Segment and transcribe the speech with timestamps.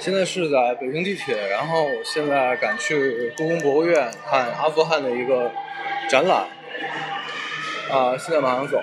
[0.00, 5.50] 现在是在北京地铁，然后我现在赶去故宫博物院看阿富汗的一个
[6.08, 6.46] 展览。
[7.90, 8.80] 啊，现在马上走。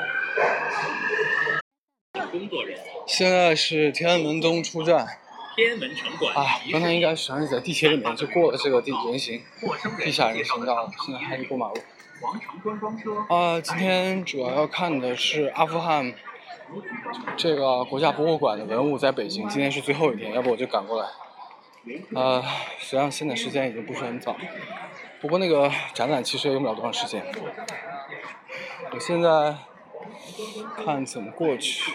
[2.30, 2.84] 工作人员。
[3.08, 5.08] 现在是天安门东出站。
[5.56, 6.36] 天安门城管。
[6.36, 9.42] 啊，刚才应该实际上是在地铁里面就过了这个地人行
[9.98, 11.76] 地下人行道，现在还是过马路。
[12.62, 13.12] 观光车。
[13.34, 16.14] 啊，今天主要要看的是阿富汗。
[17.38, 21.10] 这个国家博物馆的文物在北京，今天是最后一天，要不我就赶过来。
[22.16, 22.42] 呃，
[22.80, 24.36] 实际上现在时间已经不是很早，
[25.22, 27.24] 不过那个展览其实也用不了多长时间。
[28.92, 29.56] 我现在
[30.76, 31.92] 看怎么过去。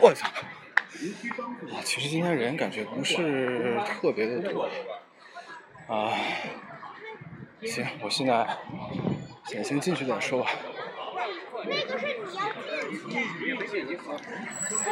[0.00, 0.28] 我操！
[0.28, 4.68] 啊，其实今天人感觉不是特别的多。
[5.88, 6.12] 啊，
[7.62, 8.46] 行，我现在
[9.44, 10.50] 先先进去再说吧。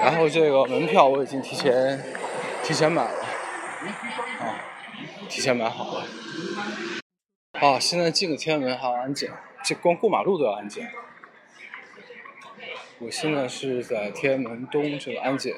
[0.01, 2.02] 然后这个门票我已经提前
[2.62, 3.20] 提前买了，
[4.41, 4.60] 啊，
[5.29, 6.06] 提前买好了。
[7.52, 9.30] 啊，现在进个天安门还要安检，
[9.63, 10.93] 这光过马路都要安检。
[12.98, 15.54] 我现在是在天安门东这个安检，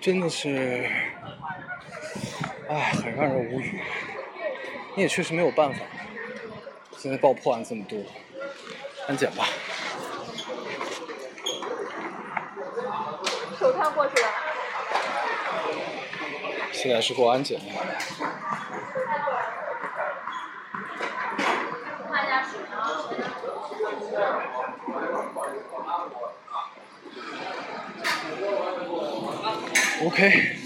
[0.00, 0.88] 真的是，
[2.68, 3.80] 哎，很让人无语。
[4.96, 5.80] 你也确实没有办法，
[6.96, 7.98] 现在爆破案这么多。
[9.08, 9.46] 安检吧。
[13.58, 14.28] 手套过去了。
[16.70, 17.58] 现在是过安检。
[22.12, 23.08] 看一下手套。
[30.04, 30.56] OK。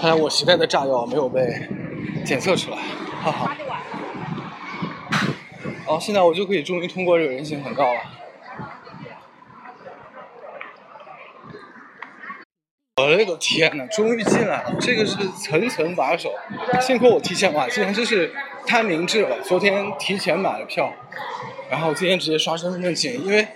[0.00, 1.68] 看来我携带的炸药没有被
[2.24, 2.78] 检测出来，
[3.22, 3.54] 哈哈。
[5.88, 8.00] 好，现在我就可以终于通过这个人行横道了。
[12.98, 14.76] 我勒个天呐，终于进来了！
[14.78, 16.30] 这个是层层把守，
[16.78, 18.34] 幸亏我提前买，今天真是
[18.66, 19.40] 太明智了。
[19.40, 20.92] 昨天提前买了票，
[21.70, 23.48] 然后今天直接刷身份证进，因为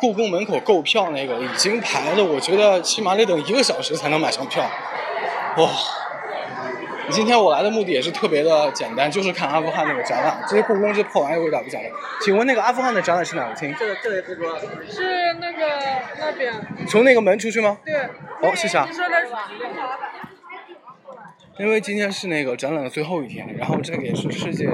[0.00, 4.62] 故宫门口购票那个已经排了，我觉得起码得等一个小时才能买上票。
[5.56, 5.70] 哇！
[7.10, 10.42] 今天我来的目的也是特别的简单，就是看阿富汗那个展览。
[10.48, 11.88] 这些故宫这破玩意儿我也不讲了。
[12.22, 13.74] 请问那个阿富汗的展览是哪个厅？
[13.78, 15.58] 这个这个不说是那个
[16.18, 16.52] 那边。
[16.88, 17.78] 从那个门出去吗？
[17.84, 17.94] 对。
[18.42, 18.88] 好，谢谢啊。
[21.58, 24.66] 因为今天是那个展览的最后一天，然后这个也是世界，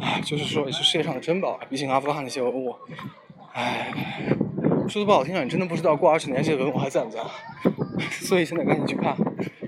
[0.00, 1.58] 啊，就是说也是世界上的珍宝。
[1.70, 2.76] 毕竟阿富汗那些文物，
[3.54, 3.94] 唉，
[4.88, 7.20] 说的不好听点，你真的不知道过二十年这些文物还在不在。
[8.10, 9.16] 所以现在赶紧去看。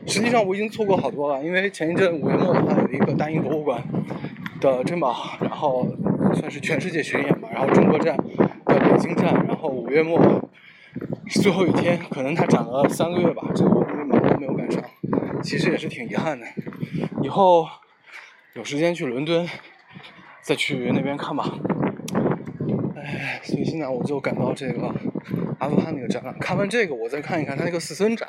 [0.08, 3.82] 实际上我已经错过好多了，因为前一阵五月末的话有一个大英博物馆
[4.60, 5.86] 的珍宝，然后
[6.34, 8.16] 算是全世界巡演吧，然后中国站
[8.66, 10.18] 在北京站，然后五月末
[11.30, 14.82] 最后一天，可能它展了三个月吧，这个我都没有赶上，
[15.42, 16.46] 其实也是挺遗憾的。
[17.22, 17.66] 以后
[18.54, 19.46] 有时间去伦敦
[20.40, 21.54] 再去那边看吧。
[22.96, 24.92] 哎，所以现在我就赶到这个
[25.58, 28.28] 阿富汗那个展览，看完这个我再看一看他那个四僧展，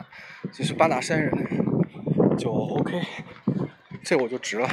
[0.52, 1.32] 就是八大山人。
[2.40, 3.02] 就 OK，
[4.02, 4.70] 这我就值了，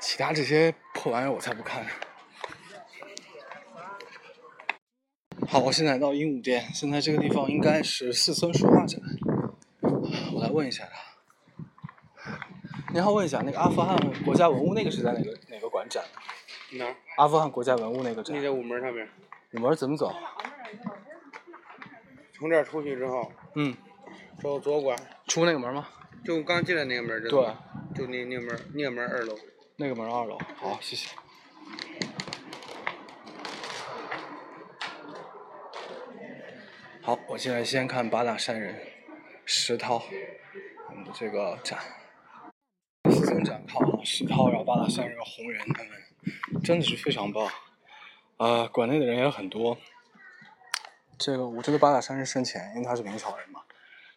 [0.00, 1.84] 其他这些破玩意儿我才不看。
[5.48, 9.00] 好，我现在到鹦鹉店，现在这个地方应该是四村书画展，
[10.32, 11.10] 我来问一下他。
[12.94, 16.04] 你好，问一下那个阿富汗国家文物那个是在哪个哪个馆展？
[16.74, 16.86] 哪？
[17.16, 18.36] 阿富汗国家文物那个展。
[18.36, 19.08] 你在午门上面。
[19.54, 20.14] 午门怎么走？
[22.32, 23.32] 从这儿出去之后。
[23.56, 23.76] 嗯。
[24.40, 24.94] 走左拐。
[25.26, 25.88] 出那个门吗？
[26.24, 27.30] 就刚进来那个门对，
[27.94, 29.38] 就那那个门，那个门二楼。
[29.76, 31.08] 那个门二楼，好，谢谢。
[37.02, 38.78] 好，我现在先看八大山人
[39.46, 40.02] 石涛
[40.90, 41.78] 我们这个展，
[43.10, 47.48] 四尊展靠石涛，然后八大山人红人他们真的是非常棒。
[48.36, 49.78] 啊，馆内的人也很多。
[51.18, 53.62] 这个我觉得八大山人生前，因为他是明朝人嘛，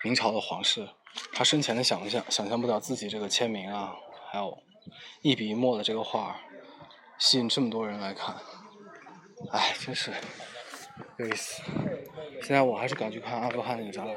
[0.03, 0.87] 明朝的皇室。
[1.31, 3.95] 他生前的想象，想象不到自己这个签名啊，
[4.31, 4.57] 还有
[5.21, 6.39] 一笔一墨的这个画，
[7.17, 8.35] 吸引这么多人来看，
[9.51, 10.11] 哎，真是
[11.17, 11.61] 有意思。
[12.41, 14.15] 现在我还是敢去看阿富汗那个展览。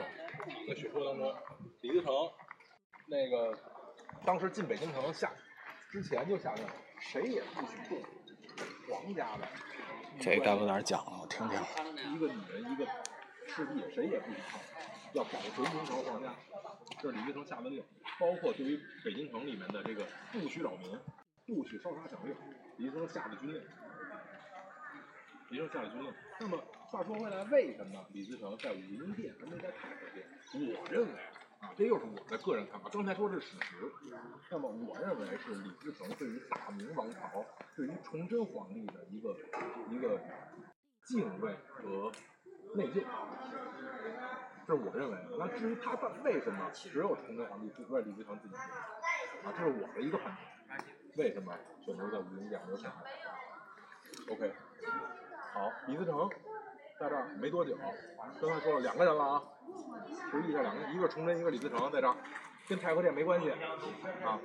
[0.66, 1.34] 在学说当中，
[1.82, 2.12] 李自成
[3.08, 3.56] 那个
[4.24, 5.30] 当时进北京城下
[5.92, 6.64] 之前就下令，
[6.98, 7.98] 谁也不许动
[8.90, 9.46] 皇家的。
[10.18, 11.20] 这该搁哪讲了？
[11.20, 11.60] 我听听。
[12.14, 12.86] 一个女人，一个
[13.46, 14.60] 士兵，谁也不许碰，
[15.16, 16.34] 要保存明朝皇家。
[17.00, 17.82] 这是李自成下的令，
[18.20, 20.96] 包括对于北京城里面的这个不许扰民、
[21.46, 22.36] 不许烧杀抢掠，
[22.76, 23.62] 李自成下的军令。
[25.48, 26.12] 李自成下的军令。
[26.38, 26.58] 那么
[26.90, 30.28] 话说回来，为什么李自成在武英殿而没在太和殿？
[30.52, 31.14] 我认为
[31.60, 32.90] 啊，这又是我的个人看法。
[32.92, 33.90] 刚才说是史实，
[34.50, 37.42] 那么我认为是李自成对于大明王朝、
[37.74, 39.34] 对于崇祯皇帝的一个
[39.90, 40.20] 一个
[41.06, 42.12] 敬畏和
[42.74, 43.02] 内疚，
[44.66, 45.36] 这是我认为的。
[45.38, 50.34] 那至于他到为什么只有崇祯皇帝不是李自成自己啊，这是我的一个判
[50.68, 50.84] 断。
[51.16, 52.90] 为什么选择在武英殿没有选
[54.30, 54.52] ？OK，
[55.54, 56.28] 好，李自成
[56.98, 57.78] 在这儿没多久，
[58.40, 59.42] 刚才说了两个人了啊，
[60.30, 62.16] 注意一下两个，一个崇祯，一个李自成在这儿，
[62.68, 64.38] 跟太和殿没关系啊，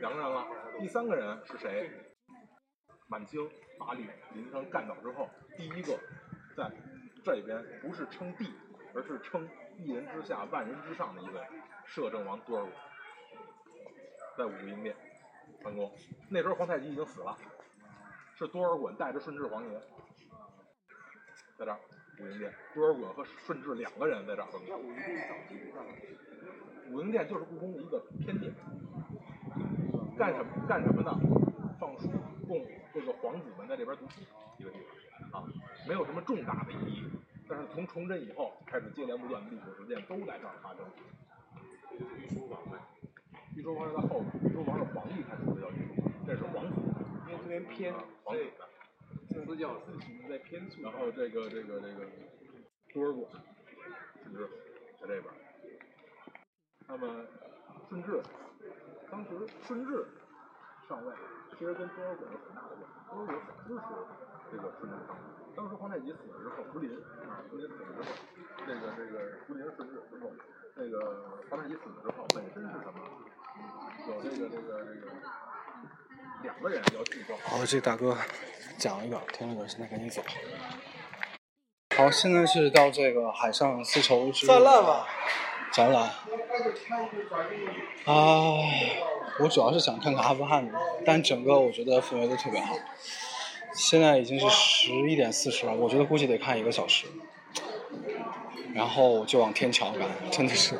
[0.00, 0.46] 两个人了。
[0.80, 1.90] 第三个人是谁？
[3.08, 3.48] 满清
[3.78, 5.98] 把李李自成干倒之后，第一个
[6.56, 6.70] 在
[7.24, 8.52] 这边不是称帝，
[8.94, 9.48] 而是称
[9.78, 11.40] 一人之下万人之上的一位
[11.84, 12.68] 摄政王多尔衮，
[14.36, 14.94] 在武英殿
[15.62, 15.90] 办公。
[16.28, 17.36] 那时候皇太极已经死了，
[18.36, 19.80] 是多尔衮带着顺治皇爷
[21.58, 21.78] 在这儿
[22.20, 24.70] 武英殿，多尔衮和顺治两个人在这儿办公。
[26.90, 28.52] 武英殿就是故宫的一个偏殿，
[30.18, 31.18] 干什么干什么呢？
[31.80, 32.08] 放书
[32.46, 34.20] 供这个皇子们在这边读书
[34.58, 34.78] 一个地
[35.30, 35.48] 方啊，
[35.88, 37.10] 没有什么重大的意义。
[37.52, 40.86] 但是从崇祯以后开始接连不断的历史事件都在这儿发生。
[42.16, 42.78] 御书房在，
[43.54, 46.80] 御书房是在后边，御书房是皇帝才住的叫御书房，这是皇子，
[47.28, 49.44] 因为这边偏，啊皇子的。
[49.44, 50.80] 四角四形在偏处。
[50.80, 52.06] 然后这个这个这个
[52.94, 53.28] 多尔衮
[54.22, 54.48] 顺治
[54.98, 55.24] 在这边。
[56.88, 57.26] 那么
[57.90, 58.22] 顺治
[59.10, 60.08] 当时顺治
[60.88, 61.14] 上位，
[61.50, 62.94] 其实跟多尔衮有很大的关系。
[63.10, 65.24] 多尔衮很支持这个顺治上位。
[65.56, 66.92] 当时皇太极死了之后，福临
[67.24, 68.12] 啊，福临死了之后，
[68.68, 70.28] 这个这个福临顺治之后，
[70.76, 71.00] 这个
[71.48, 73.00] 皇太极死了之后，本身是什么？
[74.08, 75.08] 有这个这个这个
[76.42, 77.36] 两个人要继承。
[77.44, 78.16] 好，这大哥
[78.76, 80.22] 讲了一个，听了个，现在赶紧走。
[81.96, 85.06] 好，现在是到这个海上丝绸之散烂吧。
[85.72, 86.02] 展览。
[88.04, 88.12] 啊，
[89.40, 92.74] 我主要是想看看阿富汗的，但整个我觉得氛围都特别好。
[93.74, 97.06] 现在已经是十一点四十了，我觉得估计得看一个小时，
[98.74, 100.78] 然后就往天桥赶，真的是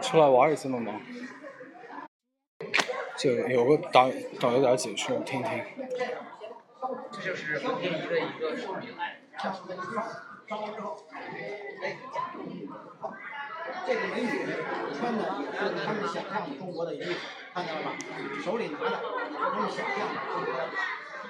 [0.00, 1.00] 出来玩也这么忙。
[3.16, 5.64] 就有个导导游点解说，听听。
[7.10, 8.94] 这就是文天宜的一个说明。
[13.86, 14.28] 这个美女
[14.98, 17.12] 穿的是他们想象中国的衣服，
[17.54, 17.86] 看到了吧？
[18.44, 19.00] 手里拿的
[19.54, 19.98] 都是想象
[20.32, 20.58] 中国的。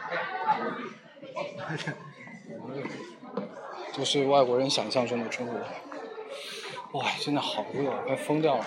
[3.92, 5.60] 就是外国人想象中的中国。
[6.92, 8.64] 哇，真的好热，快疯掉了。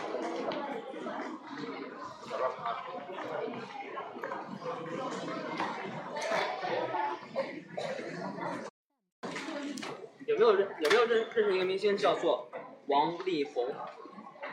[10.28, 12.50] 有没有认有没有认认识一个明星叫做
[12.88, 13.68] 王力宏？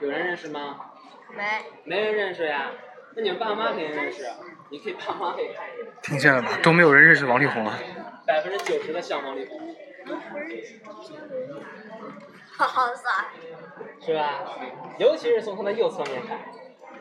[0.01, 0.93] 有人认识吗？
[1.37, 1.45] 没。
[1.85, 2.73] 没人认识呀？
[3.15, 4.29] 那你们爸妈肯定认识，
[4.71, 5.78] 你可以爸妈可以看一下。
[6.09, 6.59] 听见了吧？
[6.63, 7.79] 都没有人认识王力宏啊。
[8.27, 9.77] 百分之九十的像王力宏。
[12.57, 13.13] 好帅。
[14.01, 14.59] 是吧？
[14.99, 16.39] 尤其是从他的右侧面看，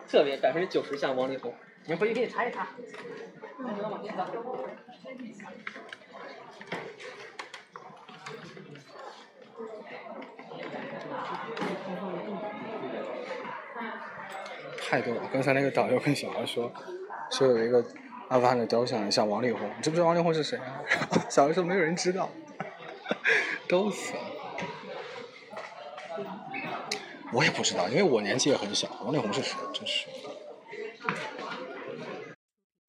[0.09, 1.55] 特别百分之九十像王力宏。
[1.85, 2.67] 你们回去可以查一查。
[14.89, 15.21] 太多了！
[15.31, 16.69] 刚才那个导游跟小孩说，
[17.31, 17.83] 说有一个
[18.29, 20.83] 阿富汗的雕像像王力宏，你知不知道王力宏是谁啊？
[21.29, 22.29] 小孩说没有人知道，
[23.67, 24.19] 都死了。
[27.33, 28.87] 我也不知道，因为我年纪也很小。
[29.03, 29.55] 王力宏是谁？
[29.73, 30.07] 真是。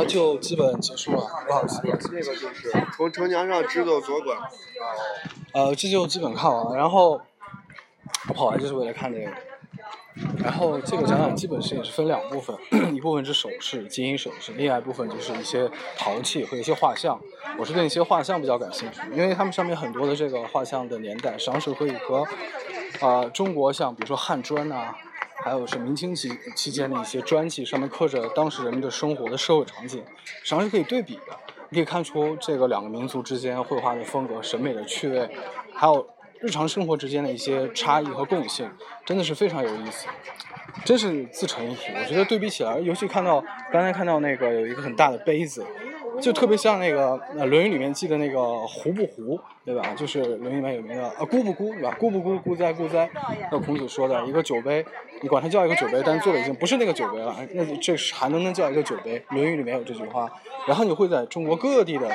[0.07, 1.83] 就基本结束了，不好意思。
[1.83, 4.35] 这个就是从城墙上直走左拐。
[5.53, 7.21] 呃，这就基本看完了，然后
[8.29, 9.31] 我跑来就是为了看这个。
[10.43, 12.57] 然后这个展览基本是也是分两部分，
[12.95, 17.19] 一部分是首饰、金银首饰，另外一部分就是一些陶器和一些画像。
[17.59, 22.25] 我是对一些画像比较感兴趣，因为他们上面很多的这个画像的年代，实际上是可以和
[23.01, 24.95] 呃中国像比如说汉砖呐、
[25.43, 30.05] 还有是明清期期间的一些砖器，上面刻着当时人们的生活的社会场景，
[30.43, 31.37] 实际上是可以对比的。
[31.71, 35.29] 你可以看出这个两个民族之间绘画的风格、审美的趣味，
[35.75, 36.07] 还有
[36.41, 38.71] 日常生活之间的一些差异和共性，
[39.05, 40.07] 真的是非常有意思。
[40.85, 43.43] 真是自成一体，我觉得对比起来，尤其看到
[43.73, 45.67] 刚才看到那个有一个很大的杯子，
[46.21, 49.95] 就特别像那个《论语》里面记的那个胡不胡，对吧？
[49.97, 51.97] 就是《论语》里面有名的啊孤不孤，对吧？
[51.99, 53.11] 孤不孤，孤哉孤哉。
[53.51, 54.85] 那孔子说的一个酒杯，
[55.21, 59.19] 你管它叫一个酒杯，但做的已经不是那个酒杯了，那这还能不能叫一个酒杯？
[59.35, 60.31] 《论语》里面有这句话。
[60.67, 62.09] 然后你会在中国各地的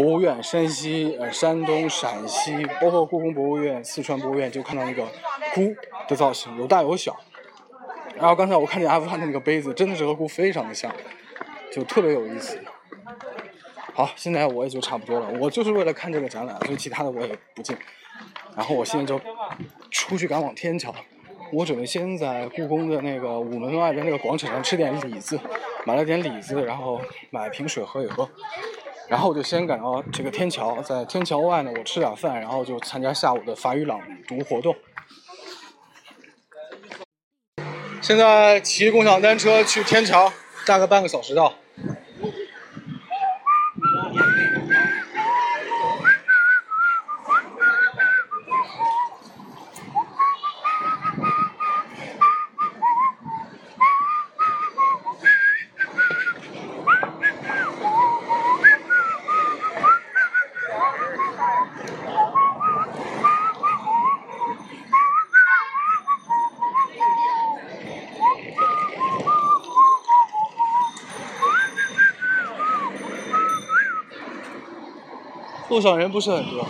[0.00, 5.06] 博物院，山西、呃山东、陕西，包括故宫博物院、四川博物院，就看到那个
[5.52, 5.76] 菇
[6.08, 7.14] 的造型，有大有小。
[8.16, 10.90] 然后刚才我看见阿富汗的那个杯子，真的是和菇非常的像，
[11.70, 12.58] 就特别有意思。
[13.92, 17.76] 好，现在我也就差不多了，我就是为了看这个展览，所以其他的我也不进。
[18.56, 19.20] 然后我现在就
[19.90, 20.94] 出去赶往天桥，
[21.52, 25.38] 我准备先在故宫的那个午门外的那个广场上吃点李子，
[25.84, 28.26] 买了点李子，然后买瓶水喝一喝。
[29.10, 34.76] 然后我就先赶到这个天桥，在天桥外呢，我吃点饭，然后就参加下午的法语朗读活动。
[38.00, 40.32] 现在骑共享单车去天桥，
[40.64, 41.52] 大概半个小时到。
[75.70, 76.62] 路上人不是很多，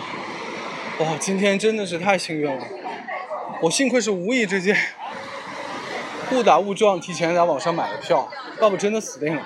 [0.99, 2.63] 哇，今天真的是太幸运了，
[3.63, 4.77] 我幸亏是无意之间
[6.31, 8.29] 误打误撞提前在网上买的票，
[8.61, 9.41] 要不真的死定了。